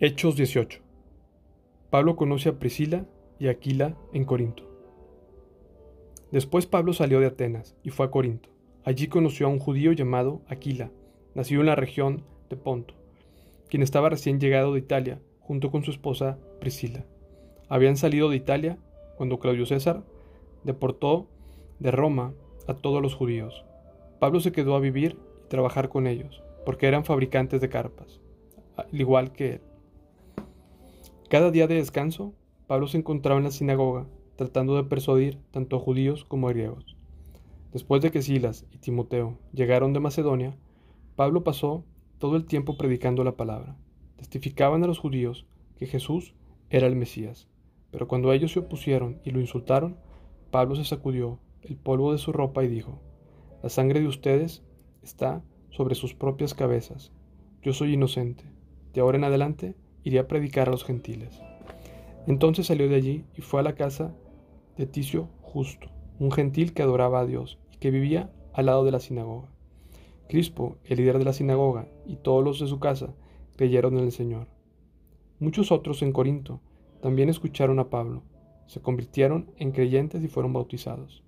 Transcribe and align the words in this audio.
Hechos 0.00 0.36
18. 0.36 0.78
Pablo 1.90 2.14
conoce 2.14 2.48
a 2.48 2.60
Priscila 2.60 3.04
y 3.40 3.48
Aquila 3.48 3.96
en 4.12 4.24
Corinto. 4.24 4.62
Después 6.30 6.66
Pablo 6.66 6.92
salió 6.92 7.18
de 7.18 7.26
Atenas 7.26 7.74
y 7.82 7.90
fue 7.90 8.06
a 8.06 8.10
Corinto. 8.12 8.48
Allí 8.84 9.08
conoció 9.08 9.48
a 9.48 9.50
un 9.50 9.58
judío 9.58 9.90
llamado 9.90 10.40
Aquila, 10.46 10.92
nacido 11.34 11.62
en 11.62 11.66
la 11.66 11.74
región 11.74 12.22
de 12.48 12.54
Ponto, 12.54 12.94
quien 13.68 13.82
estaba 13.82 14.08
recién 14.08 14.38
llegado 14.38 14.74
de 14.74 14.78
Italia 14.78 15.18
junto 15.40 15.72
con 15.72 15.82
su 15.82 15.90
esposa 15.90 16.38
Priscila. 16.60 17.04
Habían 17.68 17.96
salido 17.96 18.30
de 18.30 18.36
Italia 18.36 18.78
cuando 19.16 19.40
Claudio 19.40 19.66
César 19.66 20.04
deportó 20.62 21.26
de 21.80 21.90
Roma 21.90 22.34
a 22.68 22.74
todos 22.74 23.02
los 23.02 23.16
judíos. 23.16 23.64
Pablo 24.20 24.38
se 24.38 24.52
quedó 24.52 24.76
a 24.76 24.80
vivir 24.80 25.18
y 25.44 25.48
trabajar 25.48 25.88
con 25.88 26.06
ellos, 26.06 26.44
porque 26.64 26.86
eran 26.86 27.04
fabricantes 27.04 27.60
de 27.60 27.68
carpas, 27.68 28.20
al 28.76 29.00
igual 29.00 29.32
que 29.32 29.54
él. 29.54 29.60
Cada 31.28 31.50
día 31.50 31.66
de 31.66 31.74
descanso, 31.74 32.32
Pablo 32.66 32.86
se 32.86 32.96
encontraba 32.96 33.36
en 33.36 33.44
la 33.44 33.50
sinagoga, 33.50 34.06
tratando 34.36 34.76
de 34.76 34.84
persuadir 34.84 35.38
tanto 35.50 35.76
a 35.76 35.78
judíos 35.78 36.24
como 36.24 36.48
a 36.48 36.52
griegos. 36.52 36.96
Después 37.70 38.00
de 38.00 38.10
que 38.10 38.22
Silas 38.22 38.64
y 38.70 38.78
Timoteo 38.78 39.36
llegaron 39.52 39.92
de 39.92 40.00
Macedonia, 40.00 40.56
Pablo 41.16 41.44
pasó 41.44 41.84
todo 42.16 42.36
el 42.36 42.46
tiempo 42.46 42.78
predicando 42.78 43.24
la 43.24 43.36
palabra. 43.36 43.76
Testificaban 44.16 44.82
a 44.84 44.86
los 44.86 44.98
judíos 44.98 45.44
que 45.76 45.84
Jesús 45.84 46.34
era 46.70 46.86
el 46.86 46.96
Mesías. 46.96 47.46
Pero 47.90 48.08
cuando 48.08 48.32
ellos 48.32 48.52
se 48.52 48.60
opusieron 48.60 49.20
y 49.22 49.30
lo 49.30 49.40
insultaron, 49.40 49.98
Pablo 50.50 50.76
se 50.76 50.84
sacudió 50.84 51.40
el 51.60 51.76
polvo 51.76 52.12
de 52.12 52.18
su 52.18 52.32
ropa 52.32 52.64
y 52.64 52.68
dijo, 52.68 53.02
La 53.62 53.68
sangre 53.68 54.00
de 54.00 54.08
ustedes 54.08 54.62
está 55.02 55.44
sobre 55.68 55.94
sus 55.94 56.14
propias 56.14 56.54
cabezas. 56.54 57.12
Yo 57.60 57.74
soy 57.74 57.92
inocente. 57.92 58.44
De 58.94 59.02
ahora 59.02 59.18
en 59.18 59.24
adelante 59.24 59.74
iría 60.04 60.22
a 60.22 60.28
predicar 60.28 60.68
a 60.68 60.72
los 60.72 60.84
gentiles. 60.84 61.40
Entonces 62.26 62.66
salió 62.66 62.88
de 62.88 62.96
allí 62.96 63.24
y 63.36 63.42
fue 63.42 63.60
a 63.60 63.62
la 63.62 63.74
casa 63.74 64.14
de 64.76 64.86
Ticio 64.86 65.28
Justo, 65.40 65.88
un 66.18 66.30
gentil 66.30 66.74
que 66.74 66.82
adoraba 66.82 67.20
a 67.20 67.26
Dios 67.26 67.58
y 67.72 67.78
que 67.78 67.90
vivía 67.90 68.30
al 68.52 68.66
lado 68.66 68.84
de 68.84 68.90
la 68.90 69.00
sinagoga. 69.00 69.48
Crispo, 70.28 70.76
el 70.84 70.98
líder 70.98 71.18
de 71.18 71.24
la 71.24 71.32
sinagoga, 71.32 71.88
y 72.06 72.16
todos 72.16 72.44
los 72.44 72.60
de 72.60 72.66
su 72.66 72.78
casa 72.78 73.14
creyeron 73.56 73.96
en 73.96 74.04
el 74.04 74.12
Señor. 74.12 74.46
Muchos 75.40 75.72
otros 75.72 76.02
en 76.02 76.12
Corinto 76.12 76.60
también 77.00 77.30
escucharon 77.30 77.78
a 77.78 77.88
Pablo, 77.88 78.22
se 78.66 78.82
convirtieron 78.82 79.50
en 79.56 79.72
creyentes 79.72 80.22
y 80.22 80.28
fueron 80.28 80.52
bautizados. 80.52 81.22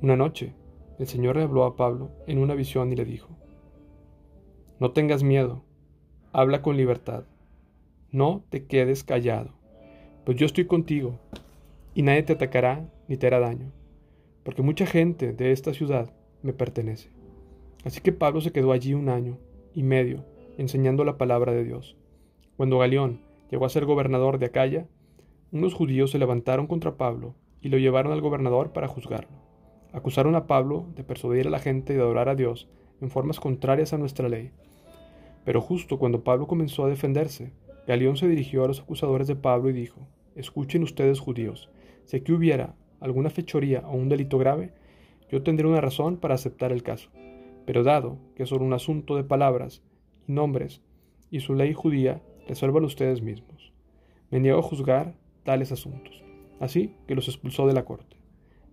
Una 0.00 0.16
noche, 0.16 0.54
el 0.98 1.06
Señor 1.06 1.36
le 1.36 1.44
habló 1.44 1.64
a 1.64 1.76
Pablo 1.76 2.10
en 2.26 2.38
una 2.38 2.54
visión 2.54 2.92
y 2.92 2.96
le 2.96 3.04
dijo, 3.04 3.28
No 4.80 4.90
tengas 4.90 5.22
miedo, 5.22 5.62
habla 6.32 6.62
con 6.62 6.76
libertad 6.76 7.24
no 8.12 8.44
te 8.50 8.66
quedes 8.66 9.04
callado, 9.04 9.50
pues 10.24 10.36
yo 10.36 10.46
estoy 10.46 10.66
contigo, 10.66 11.18
y 11.94 12.02
nadie 12.02 12.22
te 12.22 12.34
atacará 12.34 12.88
ni 13.08 13.16
te 13.16 13.26
hará 13.26 13.40
daño, 13.40 13.72
porque 14.44 14.62
mucha 14.62 14.86
gente 14.86 15.32
de 15.32 15.52
esta 15.52 15.72
ciudad 15.74 16.12
me 16.42 16.52
pertenece. 16.52 17.10
Así 17.84 18.00
que 18.00 18.12
Pablo 18.12 18.40
se 18.40 18.52
quedó 18.52 18.72
allí 18.72 18.94
un 18.94 19.08
año 19.08 19.38
y 19.74 19.82
medio 19.82 20.24
enseñando 20.58 21.04
la 21.04 21.18
palabra 21.18 21.52
de 21.52 21.64
Dios. 21.64 21.96
Cuando 22.56 22.78
Galeón 22.78 23.20
llegó 23.50 23.64
a 23.64 23.70
ser 23.70 23.86
gobernador 23.86 24.38
de 24.38 24.46
Acaya, 24.46 24.86
unos 25.50 25.74
judíos 25.74 26.10
se 26.10 26.18
levantaron 26.18 26.66
contra 26.66 26.96
Pablo 26.96 27.34
y 27.60 27.68
lo 27.68 27.78
llevaron 27.78 28.12
al 28.12 28.20
gobernador 28.20 28.72
para 28.72 28.88
juzgarlo. 28.88 29.36
Acusaron 29.92 30.34
a 30.34 30.46
Pablo 30.46 30.86
de 30.96 31.04
persuadir 31.04 31.46
a 31.46 31.50
la 31.50 31.58
gente 31.58 31.94
de 31.94 32.00
adorar 32.00 32.28
a 32.28 32.34
Dios 32.34 32.68
en 33.00 33.10
formas 33.10 33.40
contrarias 33.40 33.92
a 33.92 33.98
nuestra 33.98 34.28
ley. 34.28 34.50
Pero 35.44 35.60
justo 35.60 35.98
cuando 35.98 36.24
Pablo 36.24 36.46
comenzó 36.46 36.84
a 36.84 36.88
defenderse, 36.88 37.52
Galión 37.86 38.16
se 38.16 38.28
dirigió 38.28 38.64
a 38.64 38.68
los 38.68 38.80
acusadores 38.80 39.26
de 39.26 39.36
Pablo 39.36 39.70
y 39.70 39.72
dijo, 39.72 40.06
Escuchen 40.34 40.82
ustedes 40.82 41.20
judíos, 41.20 41.68
si 42.04 42.16
aquí 42.16 42.32
hubiera 42.32 42.74
alguna 43.00 43.30
fechoría 43.30 43.80
o 43.86 43.96
un 43.96 44.08
delito 44.08 44.38
grave, 44.38 44.72
yo 45.30 45.42
tendré 45.42 45.66
una 45.66 45.80
razón 45.80 46.16
para 46.16 46.34
aceptar 46.34 46.72
el 46.72 46.82
caso. 46.82 47.10
Pero 47.66 47.82
dado 47.82 48.18
que 48.36 48.44
es 48.44 48.48
solo 48.48 48.64
un 48.64 48.72
asunto 48.72 49.16
de 49.16 49.24
palabras 49.24 49.82
y 50.28 50.32
nombres, 50.32 50.82
y 51.30 51.40
su 51.40 51.54
ley 51.54 51.72
judía, 51.72 52.22
resuélvalo 52.46 52.86
ustedes 52.86 53.22
mismos. 53.22 53.72
Me 54.30 54.40
niego 54.40 54.58
a 54.58 54.62
juzgar 54.62 55.14
tales 55.44 55.72
asuntos. 55.72 56.22
Así 56.60 56.94
que 57.06 57.14
los 57.14 57.28
expulsó 57.28 57.66
de 57.66 57.72
la 57.72 57.84
corte. 57.84 58.16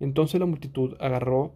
entonces 0.00 0.38
la 0.38 0.46
multitud 0.46 0.94
agarró 1.00 1.54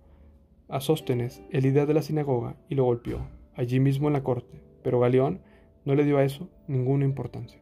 a 0.68 0.80
Sóstenes, 0.80 1.42
el 1.50 1.64
líder 1.64 1.86
de 1.86 1.94
la 1.94 2.02
sinagoga, 2.02 2.56
y 2.68 2.74
lo 2.74 2.84
golpeó, 2.84 3.18
allí 3.54 3.78
mismo 3.78 4.06
en 4.06 4.14
la 4.14 4.22
corte. 4.22 4.62
Pero 4.82 5.00
Galeón 5.00 5.42
no 5.84 5.94
le 5.94 6.04
dio 6.04 6.18
a 6.18 6.24
eso 6.24 6.48
ninguna 6.68 7.04
importancia. 7.04 7.60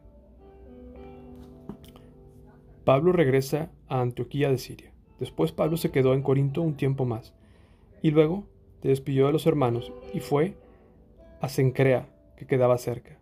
Pablo 2.83 3.11
regresa 3.11 3.71
a 3.87 4.01
Antioquía 4.01 4.49
de 4.49 4.57
Siria. 4.57 4.91
Después 5.19 5.51
Pablo 5.51 5.77
se 5.77 5.91
quedó 5.91 6.13
en 6.13 6.23
Corinto 6.23 6.61
un 6.61 6.75
tiempo 6.75 7.05
más, 7.05 7.33
y 8.01 8.11
luego 8.11 8.45
se 8.81 8.87
despidió 8.87 9.27
de 9.27 9.33
los 9.33 9.45
hermanos 9.45 9.93
y 10.13 10.19
fue 10.19 10.55
a 11.39 11.49
Cencrea, 11.49 12.07
que 12.35 12.47
quedaba 12.47 12.77
cerca. 12.79 13.19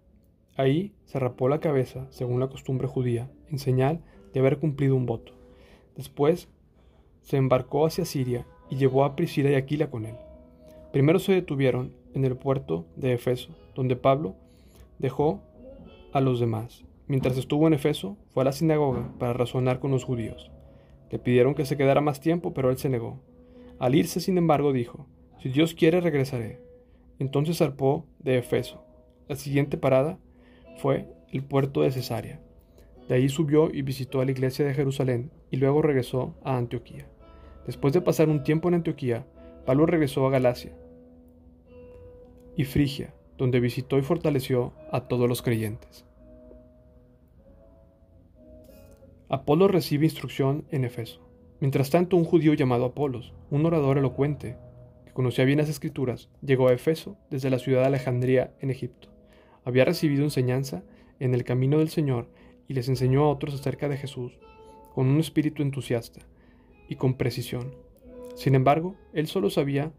Ahí 0.55 0.93
se 1.05 1.19
rapó 1.19 1.49
la 1.49 1.59
cabeza, 1.59 2.07
según 2.09 2.39
la 2.39 2.47
costumbre 2.47 2.87
judía, 2.87 3.29
en 3.49 3.59
señal 3.59 4.01
de 4.33 4.39
haber 4.39 4.59
cumplido 4.59 4.95
un 4.95 5.05
voto. 5.05 5.33
Después 5.95 6.47
se 7.21 7.37
embarcó 7.37 7.85
hacia 7.85 8.05
Siria 8.05 8.45
y 8.69 8.77
llevó 8.77 9.03
a 9.03 9.15
Priscila 9.15 9.51
y 9.51 9.55
Aquila 9.55 9.89
con 9.89 10.05
él. 10.05 10.15
Primero 10.91 11.19
se 11.19 11.33
detuvieron 11.33 11.93
en 12.13 12.25
el 12.25 12.35
puerto 12.35 12.85
de 12.95 13.13
Efeso, 13.13 13.55
donde 13.75 13.95
Pablo 13.95 14.35
dejó 14.99 15.41
a 16.13 16.21
los 16.21 16.39
demás. 16.39 16.85
Mientras 17.07 17.37
estuvo 17.37 17.65
en 17.65 17.73
Efeso, 17.73 18.17
fue 18.33 18.41
a 18.41 18.45
la 18.45 18.51
sinagoga 18.51 19.13
para 19.17 19.33
razonar 19.33 19.79
con 19.79 19.91
los 19.91 20.03
judíos. 20.03 20.51
Le 21.09 21.17
pidieron 21.17 21.55
que 21.55 21.65
se 21.65 21.75
quedara 21.75 22.01
más 22.01 22.19
tiempo, 22.19 22.53
pero 22.53 22.69
él 22.69 22.77
se 22.77 22.89
negó. 22.89 23.19
Al 23.79 23.95
irse, 23.95 24.19
sin 24.19 24.37
embargo, 24.37 24.73
dijo, 24.73 25.07
Si 25.41 25.49
Dios 25.49 25.73
quiere, 25.73 26.01
regresaré. 26.01 26.61
Entonces 27.17 27.57
zarpó 27.57 28.05
de 28.19 28.37
Efeso. 28.37 28.83
La 29.27 29.35
siguiente 29.35 29.77
parada 29.77 30.19
fue 30.77 31.07
el 31.31 31.43
puerto 31.43 31.81
de 31.81 31.91
Cesarea. 31.91 32.41
De 33.07 33.15
ahí 33.15 33.27
subió 33.27 33.73
y 33.73 33.81
visitó 33.81 34.21
a 34.21 34.25
la 34.25 34.31
iglesia 34.31 34.65
de 34.65 34.75
Jerusalén 34.75 35.31
y 35.49 35.57
luego 35.57 35.81
regresó 35.81 36.35
a 36.43 36.57
Antioquía. 36.57 37.07
Después 37.65 37.93
de 37.93 38.01
pasar 38.01 38.29
un 38.29 38.43
tiempo 38.43 38.67
en 38.67 38.75
Antioquía, 38.75 39.25
Pablo 39.65 39.85
regresó 39.85 40.27
a 40.27 40.31
Galacia 40.31 40.75
y 42.55 42.65
Frigia, 42.65 43.13
donde 43.39 43.61
visitó 43.61 43.97
y 43.97 44.01
fortaleció 44.01 44.73
a 44.91 45.07
todos 45.07 45.27
los 45.27 45.41
creyentes. 45.41 46.05
Apolo 49.29 49.69
recibe 49.69 50.05
instrucción 50.05 50.65
en 50.71 50.83
Efeso. 50.83 51.21
Mientras 51.61 51.89
tanto, 51.89 52.17
un 52.17 52.25
judío 52.25 52.53
llamado 52.53 52.85
Apolos, 52.85 53.33
un 53.49 53.65
orador 53.65 53.97
elocuente, 53.97 54.57
que 55.05 55.13
conocía 55.13 55.45
bien 55.45 55.57
las 55.57 55.69
escrituras, 55.69 56.29
llegó 56.41 56.67
a 56.67 56.73
Efeso 56.73 57.17
desde 57.29 57.49
la 57.49 57.59
ciudad 57.59 57.81
de 57.81 57.87
Alejandría 57.87 58.53
en 58.59 58.71
Egipto. 58.71 59.07
Había 59.63 59.85
recibido 59.85 60.23
enseñanza 60.23 60.83
en 61.19 61.33
el 61.33 61.45
camino 61.45 61.79
del 61.79 61.89
Señor 61.89 62.27
y 62.67 62.73
les 62.73 62.89
enseñó 62.89 63.23
a 63.23 63.29
otros 63.29 63.53
acerca 63.53 63.87
de 63.87 63.97
Jesús, 63.97 64.37
con 64.93 65.07
un 65.07 65.19
espíritu 65.19 65.63
entusiasta 65.63 66.19
y 66.89 66.95
con 66.95 67.13
precisión. 67.13 67.73
Sin 68.35 68.53
embargo, 68.53 68.95
él 69.13 69.27
solo 69.27 69.49
sabía 69.49 69.93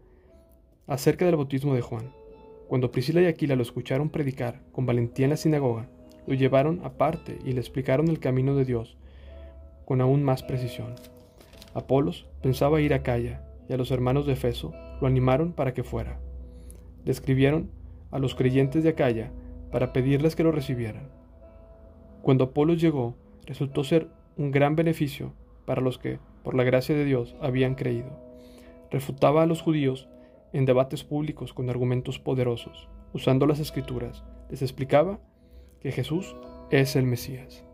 acerca 0.85 1.25
del 1.25 1.37
bautismo 1.37 1.73
de 1.73 1.81
Juan. 1.81 2.20
Cuando 2.71 2.89
Priscila 2.89 3.21
y 3.21 3.25
Aquila 3.25 3.57
lo 3.57 3.63
escucharon 3.63 4.09
predicar 4.09 4.61
con 4.71 4.85
valentía 4.85 5.25
en 5.25 5.31
la 5.31 5.35
sinagoga, 5.35 5.89
lo 6.25 6.35
llevaron 6.35 6.79
aparte 6.85 7.37
y 7.43 7.51
le 7.51 7.59
explicaron 7.59 8.07
el 8.07 8.19
camino 8.19 8.55
de 8.55 8.63
Dios 8.63 8.95
con 9.83 9.99
aún 9.99 10.23
más 10.23 10.41
precisión. 10.41 10.95
Apolos 11.73 12.27
pensaba 12.41 12.79
ir 12.79 12.93
a 12.93 13.03
Calla 13.03 13.43
y 13.67 13.73
a 13.73 13.77
los 13.77 13.91
hermanos 13.91 14.25
de 14.25 14.31
Efeso 14.31 14.73
lo 15.01 15.07
animaron 15.07 15.51
para 15.51 15.73
que 15.73 15.83
fuera. 15.83 16.21
Le 17.03 17.11
escribieron 17.11 17.71
a 18.09 18.19
los 18.19 18.35
creyentes 18.35 18.85
de 18.85 18.91
Acaya 18.91 19.33
para 19.69 19.91
pedirles 19.91 20.37
que 20.37 20.43
lo 20.43 20.53
recibieran. 20.53 21.09
Cuando 22.21 22.45
Apolos 22.45 22.79
llegó, 22.79 23.17
resultó 23.47 23.83
ser 23.83 24.07
un 24.37 24.51
gran 24.51 24.77
beneficio 24.77 25.33
para 25.65 25.81
los 25.81 25.97
que, 25.97 26.19
por 26.41 26.55
la 26.55 26.63
gracia 26.63 26.95
de 26.95 27.03
Dios, 27.03 27.35
habían 27.41 27.75
creído. 27.75 28.17
Refutaba 28.91 29.43
a 29.43 29.45
los 29.45 29.61
judíos 29.61 30.07
en 30.53 30.65
debates 30.65 31.03
públicos 31.03 31.53
con 31.53 31.69
argumentos 31.69 32.19
poderosos, 32.19 32.89
usando 33.13 33.45
las 33.45 33.59
escrituras, 33.59 34.23
les 34.49 34.61
explicaba 34.61 35.19
que 35.79 35.91
Jesús 35.91 36.35
es 36.69 36.95
el 36.95 37.05
Mesías. 37.05 37.65